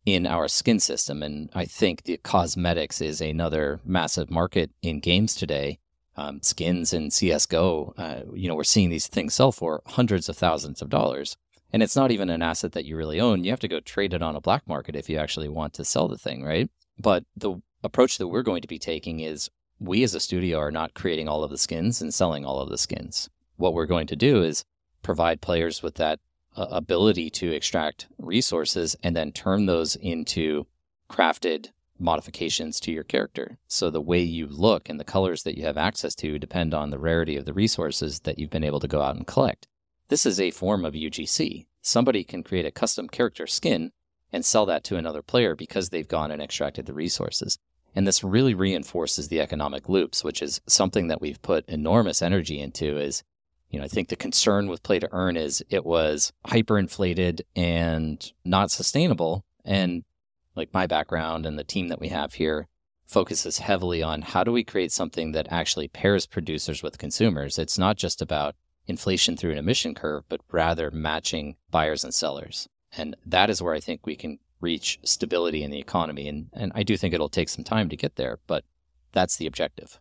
[0.04, 1.20] in our skin system.
[1.20, 5.80] And I think the cosmetics is another massive market in games today
[6.16, 10.36] um, skins in CSGO, uh, you know, we're seeing these things sell for hundreds of
[10.36, 11.36] thousands of dollars.
[11.72, 13.44] And it's not even an asset that you really own.
[13.44, 15.84] You have to go trade it on a black market if you actually want to
[15.84, 16.70] sell the thing, right?
[16.98, 20.70] But the approach that we're going to be taking is we as a studio are
[20.70, 23.28] not creating all of the skins and selling all of the skins.
[23.56, 24.64] What we're going to do is
[25.02, 26.20] provide players with that
[26.56, 30.66] uh, ability to extract resources and then turn those into
[31.10, 33.58] crafted modifications to your character.
[33.66, 36.90] So the way you look and the colors that you have access to depend on
[36.90, 39.66] the rarity of the resources that you've been able to go out and collect.
[40.08, 41.66] This is a form of UGC.
[41.82, 43.92] Somebody can create a custom character skin
[44.32, 47.58] and sell that to another player because they've gone and extracted the resources.
[47.94, 52.60] And this really reinforces the economic loops, which is something that we've put enormous energy
[52.60, 53.22] into is
[53.70, 58.32] you know, I think the concern with play to earn is it was hyperinflated and
[58.44, 59.44] not sustainable.
[59.64, 60.04] And
[60.56, 62.66] like my background and the team that we have here
[63.06, 67.58] focuses heavily on how do we create something that actually pairs producers with consumers.
[67.58, 72.68] It's not just about inflation through an emission curve, but rather matching buyers and sellers.
[72.96, 76.28] And that is where I think we can reach stability in the economy.
[76.28, 78.64] And, and I do think it'll take some time to get there, but
[79.12, 80.00] that's the objective.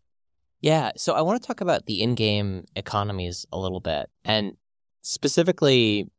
[0.62, 0.92] Yeah.
[0.98, 4.10] So I want to talk about the in game economies a little bit.
[4.24, 4.58] And
[5.02, 6.10] specifically,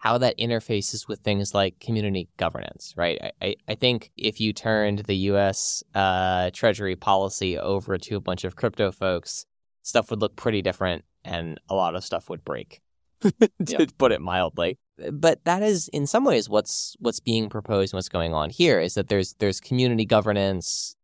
[0.00, 3.32] how that interfaces with things like community governance, right?
[3.42, 8.44] I, I think if you turned the US uh, Treasury policy over to a bunch
[8.44, 9.44] of crypto folks,
[9.82, 12.80] stuff would look pretty different and a lot of stuff would break,
[13.22, 13.32] to
[13.66, 13.90] yep.
[13.98, 14.78] put it mildly.
[15.12, 18.80] But that is in some ways what's what's being proposed and what's going on here
[18.80, 20.96] is that there's there's community governance,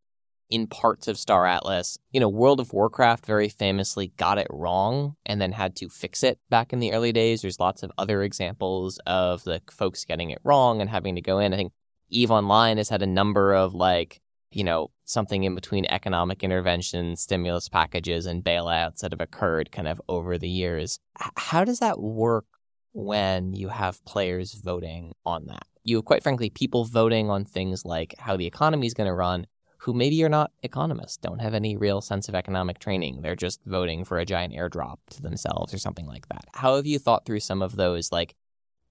[0.49, 1.97] in parts of Star Atlas.
[2.11, 6.23] You know, World of Warcraft very famously got it wrong and then had to fix
[6.23, 7.41] it back in the early days.
[7.41, 11.39] There's lots of other examples of the folks getting it wrong and having to go
[11.39, 11.53] in.
[11.53, 11.73] I think
[12.09, 17.15] EVE Online has had a number of like, you know, something in between economic intervention,
[17.15, 20.99] stimulus packages, and bailouts that have occurred kind of over the years.
[21.35, 22.45] How does that work
[22.93, 25.65] when you have players voting on that?
[25.83, 29.13] You have, quite frankly, people voting on things like how the economy is going to
[29.13, 29.45] run
[29.85, 33.21] who maybe are not economists, don't have any real sense of economic training.
[33.21, 36.45] They're just voting for a giant airdrop to themselves or something like that.
[36.55, 38.33] How have you thought through some of those like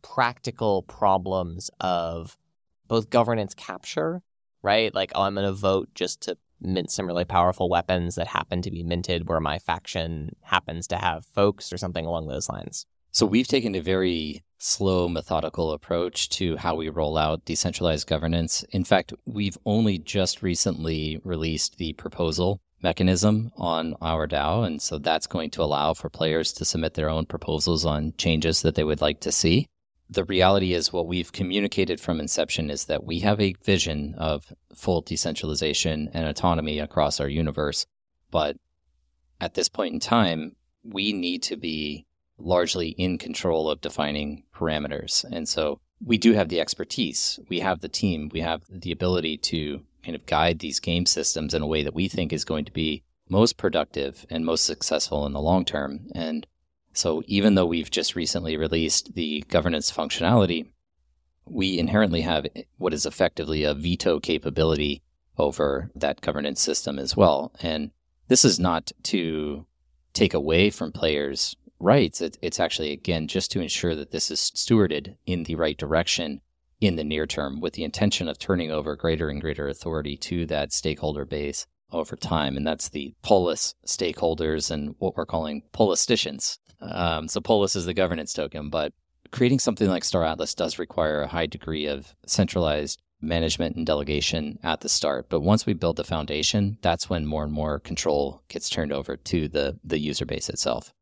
[0.03, 2.39] practical problems of
[2.87, 4.23] both governance capture,
[4.63, 4.95] right?
[4.95, 8.63] Like, oh, I'm going to vote just to mint some really powerful weapons that happen
[8.63, 12.87] to be minted where my faction happens to have folks or something along those lines.
[13.11, 18.65] So we've taken a very slow, methodical approach to how we roll out decentralized governance.
[18.71, 24.67] In fact, we've only just recently released the proposal mechanism on our DAO.
[24.67, 28.63] And so that's going to allow for players to submit their own proposals on changes
[28.63, 29.69] that they would like to see.
[30.09, 34.53] The reality is, what we've communicated from inception is that we have a vision of
[34.75, 37.87] full decentralization and autonomy across our universe.
[38.31, 38.57] But
[39.41, 42.07] at this point in time, we need to be
[42.39, 45.25] largely in control of defining parameters.
[45.31, 49.39] And so we do have the expertise, we have the team, we have the ability
[49.39, 52.65] to kind of guide these game systems in a way that we think is going
[52.65, 56.09] to be most productive and most successful in the long term.
[56.15, 56.47] And
[56.93, 60.67] so even though we've just recently released the governance functionality,
[61.47, 65.03] we inherently have what is effectively a veto capability
[65.37, 67.53] over that governance system as well.
[67.61, 67.91] And
[68.29, 69.67] This is not to
[70.13, 72.21] take away from players' rights.
[72.21, 76.41] It, it's actually, again, just to ensure that this is stewarded in the right direction
[76.81, 80.47] in the near term with the intention of turning over greater and greater authority to
[80.47, 82.57] that stakeholder base over time.
[82.57, 86.59] And that's the polis stakeholders and what we're calling polisticians.
[86.81, 88.93] Um, so polis is the governance token, but
[89.31, 94.59] creating something like Star Atlas does require a high degree of centralized management and delegation
[94.63, 95.29] at the start.
[95.31, 99.17] But once we build the foundation, that's when more and more control gets turned over
[99.17, 100.93] to the, the user base itself.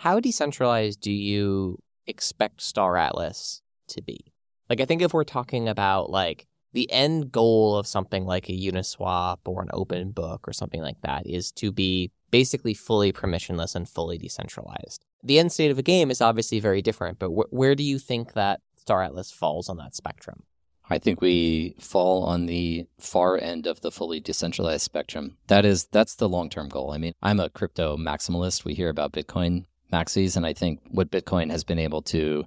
[0.00, 4.32] How decentralized do you expect Star Atlas to be?
[4.70, 8.52] Like, I think if we're talking about like the end goal of something like a
[8.52, 13.74] Uniswap or an open book or something like that is to be basically fully permissionless
[13.74, 15.04] and fully decentralized.
[15.24, 17.98] The end state of a game is obviously very different, but wh- where do you
[17.98, 20.44] think that Star Atlas falls on that spectrum?
[20.88, 25.38] I think we fall on the far end of the fully decentralized spectrum.
[25.48, 26.92] That is that's the long-term goal.
[26.92, 28.64] I mean, I'm a crypto maximalist.
[28.64, 32.44] We hear about Bitcoin maxis and I think what Bitcoin has been able to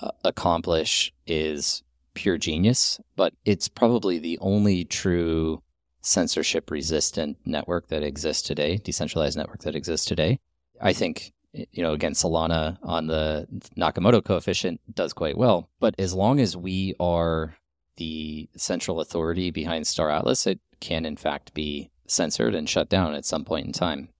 [0.00, 1.82] uh, accomplish is
[2.14, 5.62] pure genius, but it's probably the only true
[6.00, 10.38] censorship resistant network that exists today, decentralized network that exists today.
[10.80, 15.68] I think you know, again, Solana on the Nakamoto coefficient does quite well.
[15.80, 17.56] But as long as we are
[17.96, 23.14] the central authority behind Star Atlas, it can in fact be censored and shut down
[23.14, 24.10] at some point in time.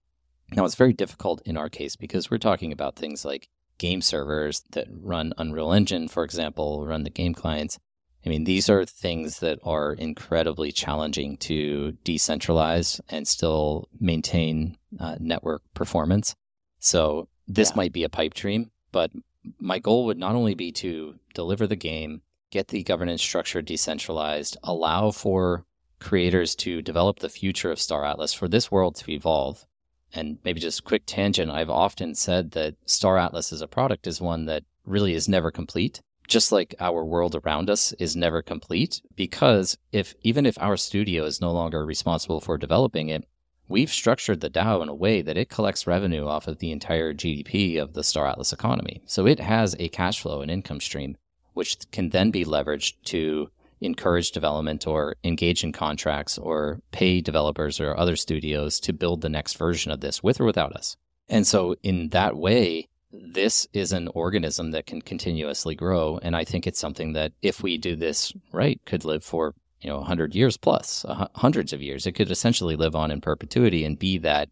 [0.52, 4.62] Now, it's very difficult in our case because we're talking about things like game servers
[4.72, 7.78] that run Unreal Engine, for example, run the game clients.
[8.26, 15.16] I mean, these are things that are incredibly challenging to decentralize and still maintain uh,
[15.20, 16.34] network performance.
[16.80, 17.76] So, this yeah.
[17.76, 19.10] might be a pipe dream, but
[19.58, 24.56] my goal would not only be to deliver the game get the governance structure decentralized,
[24.62, 25.64] allow for
[26.00, 29.66] creators to develop the future of Star Atlas for this world to evolve.
[30.12, 34.20] And maybe just quick tangent, I've often said that Star Atlas as a product is
[34.20, 36.00] one that really is never complete.
[36.26, 41.24] Just like our world around us is never complete, because if even if our studio
[41.24, 43.24] is no longer responsible for developing it,
[43.66, 47.14] we've structured the DAO in a way that it collects revenue off of the entire
[47.14, 49.02] GDP of the Star Atlas economy.
[49.06, 51.16] So it has a cash flow and income stream
[51.58, 53.50] which can then be leveraged to
[53.80, 59.28] encourage development or engage in contracts or pay developers or other studios to build the
[59.28, 60.96] next version of this with or without us.
[61.28, 66.18] And so, in that way, this is an organism that can continuously grow.
[66.22, 69.88] And I think it's something that, if we do this right, could live for you
[69.88, 72.06] know 100 years plus, uh, hundreds of years.
[72.06, 74.48] It could essentially live on in perpetuity and be that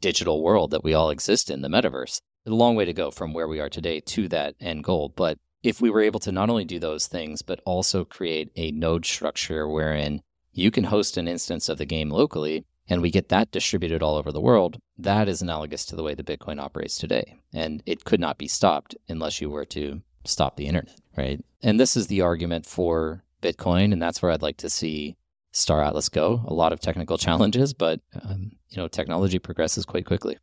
[0.00, 2.20] digital world that we all exist in, the metaverse.
[2.46, 5.12] A long way to go from where we are today to that end goal.
[5.14, 8.70] But if we were able to not only do those things, but also create a
[8.70, 13.30] node structure wherein you can host an instance of the game locally and we get
[13.30, 16.96] that distributed all over the world, that is analogous to the way the Bitcoin operates
[16.96, 17.34] today.
[17.52, 21.44] And it could not be stopped unless you were to stop the internet, right?
[21.64, 23.92] And this is the argument for Bitcoin.
[23.92, 25.16] And that's where I'd like to see
[25.50, 26.44] Star Atlas go.
[26.46, 30.38] A lot of technical challenges, but um, you know, technology progresses quite quickly.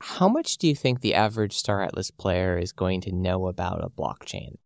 [0.00, 3.84] How much do you think the average Star Atlas player is going to know about
[3.84, 4.56] a blockchain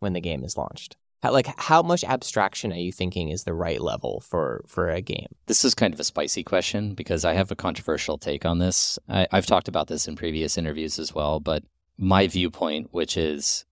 [0.00, 0.96] when the game is launched?
[1.22, 5.00] How, like how much abstraction are you thinking is the right level for for a
[5.00, 5.28] game?
[5.46, 8.98] This is kind of a spicy question because I have a controversial take on this.
[9.08, 11.62] I, I've talked about this in previous interviews as well, but
[11.96, 13.64] my viewpoint, which is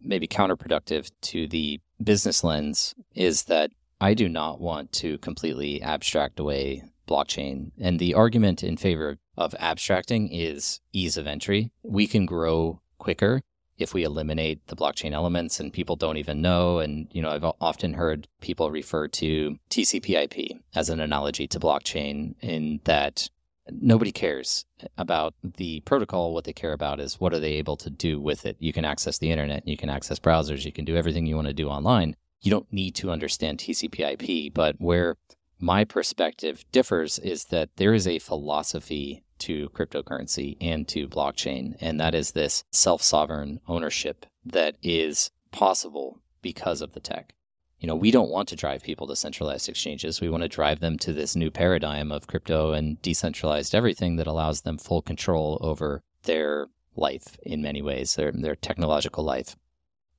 [0.00, 3.70] maybe counterproductive to the business lens, is that
[4.00, 7.70] I do not want to completely abstract away blockchain.
[7.78, 11.70] And the argument in favor of abstracting is ease of entry.
[11.82, 13.42] We can grow quicker
[13.76, 16.78] if we eliminate the blockchain elements and people don't even know.
[16.78, 22.36] And, you know, I've often heard people refer to TCP/IP as an analogy to blockchain
[22.40, 23.28] in that
[23.68, 24.64] nobody cares
[24.96, 26.32] about the protocol.
[26.32, 28.56] What they care about is what are they able to do with it.
[28.60, 31.48] You can access the internet, you can access browsers, you can do everything you want
[31.48, 32.14] to do online.
[32.42, 35.16] You don't need to understand TCP/IP, but where
[35.58, 42.00] my perspective differs is that there is a philosophy to cryptocurrency and to blockchain, and
[42.00, 47.34] that is this self sovereign ownership that is possible because of the tech.
[47.78, 50.20] You know, we don't want to drive people to centralized exchanges.
[50.20, 54.26] We want to drive them to this new paradigm of crypto and decentralized everything that
[54.26, 59.56] allows them full control over their life in many ways, their, their technological life.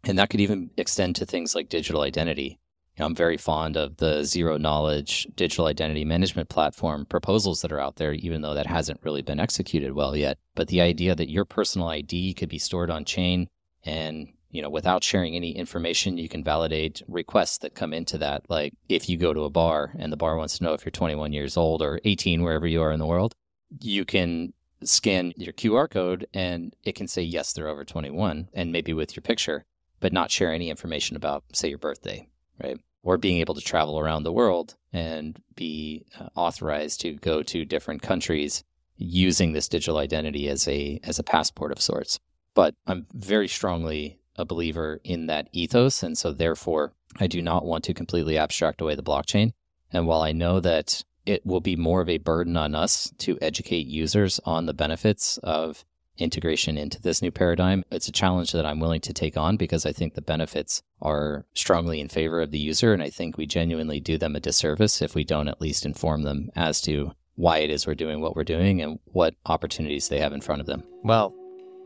[0.03, 2.59] And that could even extend to things like digital identity.
[2.97, 7.71] You know, I'm very fond of the zero knowledge digital identity management platform proposals that
[7.71, 10.37] are out there, even though that hasn't really been executed well yet.
[10.55, 13.49] But the idea that your personal ID could be stored on chain
[13.83, 18.49] and you know, without sharing any information, you can validate requests that come into that.
[18.49, 20.91] Like if you go to a bar and the bar wants to know if you're
[20.91, 23.35] 21 years old or 18, wherever you are in the world,
[23.81, 28.71] you can scan your QR code and it can say, yes, they're over 21 and
[28.71, 29.65] maybe with your picture,
[29.99, 32.29] but not share any information about, say, your birthday,
[32.61, 32.79] right?
[33.03, 37.65] Or being able to travel around the world and be uh, authorized to go to
[37.65, 38.63] different countries
[38.97, 42.19] using this digital identity as a as a passport of sorts.
[42.53, 47.65] But I'm very strongly a believer in that ethos, and so therefore I do not
[47.65, 49.51] want to completely abstract away the blockchain.
[49.91, 53.37] And while I know that it will be more of a burden on us to
[53.41, 55.83] educate users on the benefits of
[56.17, 57.83] integration into this new paradigm.
[57.91, 61.45] It's a challenge that I'm willing to take on because I think the benefits are
[61.53, 62.93] strongly in favor of the user.
[62.93, 66.23] And I think we genuinely do them a disservice if we don't at least inform
[66.23, 70.19] them as to why it is we're doing what we're doing and what opportunities they
[70.19, 70.83] have in front of them.
[71.03, 71.35] Well,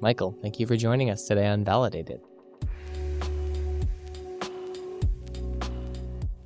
[0.02, 2.22] Michael, thank you for joining us today on Validated.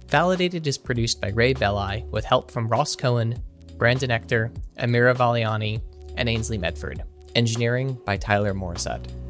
[0.08, 3.42] Validated is produced by Ray Belli with help from Ross Cohen,
[3.78, 5.82] Brandon Ector, Amira Valiani,
[6.18, 7.04] and Ainsley Medford.
[7.36, 9.23] Engineering by Tyler Morissette.